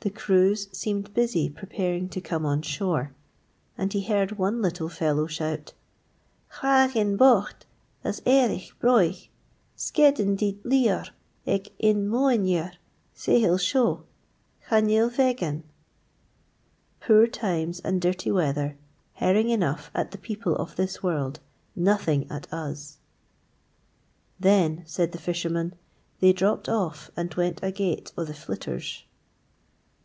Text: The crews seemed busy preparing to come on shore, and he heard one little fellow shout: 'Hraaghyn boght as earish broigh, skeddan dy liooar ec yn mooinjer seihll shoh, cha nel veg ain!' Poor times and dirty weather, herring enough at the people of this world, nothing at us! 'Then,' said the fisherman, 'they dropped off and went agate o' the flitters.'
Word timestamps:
The 0.00 0.10
crews 0.10 0.68
seemed 0.72 1.12
busy 1.12 1.50
preparing 1.50 2.08
to 2.10 2.20
come 2.20 2.46
on 2.46 2.62
shore, 2.62 3.12
and 3.76 3.92
he 3.92 4.02
heard 4.04 4.38
one 4.38 4.62
little 4.62 4.88
fellow 4.88 5.26
shout: 5.26 5.72
'Hraaghyn 6.52 7.18
boght 7.18 7.66
as 8.04 8.20
earish 8.20 8.70
broigh, 8.80 9.28
skeddan 9.76 10.36
dy 10.36 10.56
liooar 10.64 11.10
ec 11.46 11.72
yn 11.80 12.08
mooinjer 12.08 12.74
seihll 13.14 13.58
shoh, 13.60 14.04
cha 14.70 14.78
nel 14.80 15.10
veg 15.10 15.42
ain!' 15.42 15.64
Poor 17.00 17.26
times 17.26 17.80
and 17.80 18.00
dirty 18.00 18.30
weather, 18.30 18.76
herring 19.14 19.50
enough 19.50 19.90
at 19.96 20.12
the 20.12 20.18
people 20.18 20.54
of 20.56 20.76
this 20.76 21.02
world, 21.02 21.40
nothing 21.74 22.30
at 22.30 22.50
us! 22.52 22.98
'Then,' 24.38 24.84
said 24.86 25.10
the 25.12 25.18
fisherman, 25.18 25.74
'they 26.20 26.32
dropped 26.32 26.68
off 26.68 27.10
and 27.16 27.34
went 27.34 27.62
agate 27.64 28.12
o' 28.16 28.22
the 28.24 28.32
flitters.' 28.32 29.04